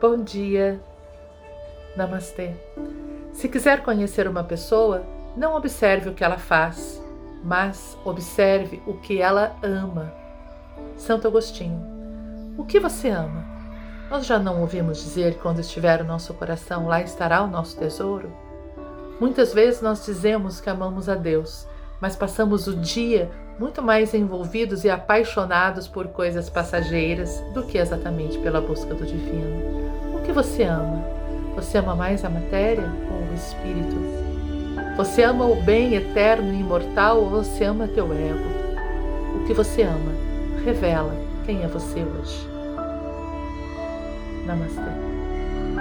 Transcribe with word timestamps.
Bom 0.00 0.18
dia. 0.18 0.80
Namastê. 1.96 2.50
Se 3.32 3.48
quiser 3.48 3.82
conhecer 3.82 4.26
uma 4.26 4.42
pessoa, 4.42 5.04
não 5.36 5.56
observe 5.56 6.10
o 6.10 6.14
que 6.14 6.24
ela 6.24 6.36
faz, 6.36 7.00
mas 7.42 7.96
observe 8.04 8.82
o 8.86 8.94
que 8.94 9.20
ela 9.20 9.54
ama. 9.62 10.12
Santo 10.96 11.28
Agostinho. 11.28 11.80
O 12.58 12.64
que 12.64 12.80
você 12.80 13.08
ama? 13.08 13.44
Nós 14.10 14.26
já 14.26 14.38
não 14.38 14.60
ouvimos 14.60 14.98
dizer 14.98 15.38
quando 15.38 15.60
estiver 15.60 16.02
o 16.02 16.04
nosso 16.04 16.34
coração, 16.34 16.86
lá 16.86 17.00
estará 17.00 17.42
o 17.42 17.46
nosso 17.46 17.78
tesouro? 17.78 18.30
Muitas 19.20 19.54
vezes 19.54 19.80
nós 19.80 20.04
dizemos 20.04 20.60
que 20.60 20.68
amamos 20.68 21.08
a 21.08 21.14
Deus, 21.14 21.66
mas 22.00 22.16
passamos 22.16 22.66
o 22.66 22.76
dia 22.76 23.30
muito 23.58 23.80
mais 23.80 24.12
envolvidos 24.12 24.84
e 24.84 24.90
apaixonados 24.90 25.86
por 25.86 26.08
coisas 26.08 26.50
passageiras 26.50 27.40
do 27.54 27.62
que 27.62 27.78
exatamente 27.78 28.36
pela 28.38 28.60
busca 28.60 28.92
do 28.92 29.06
divino. 29.06 29.83
Você 30.34 30.64
ama? 30.64 31.04
Você 31.54 31.78
ama 31.78 31.94
mais 31.94 32.24
a 32.24 32.28
matéria 32.28 32.90
ou 33.08 33.30
o 33.30 33.34
espírito? 33.34 33.96
Você 34.96 35.22
ama 35.22 35.46
o 35.46 35.62
bem 35.62 35.94
eterno 35.94 36.52
e 36.52 36.58
imortal 36.58 37.20
ou 37.20 37.30
você 37.30 37.62
ama 37.64 37.86
teu 37.86 38.12
ego? 38.12 38.44
O 39.36 39.46
que 39.46 39.54
você 39.54 39.82
ama 39.82 40.12
revela 40.64 41.14
quem 41.46 41.62
é 41.62 41.68
você 41.68 42.02
hoje. 42.02 42.48
Namastê. 44.44 45.23